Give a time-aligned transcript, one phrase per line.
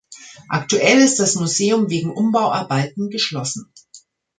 [0.49, 3.71] Aktuell ist das Museum wegen Umbauarbeiten geschlossen.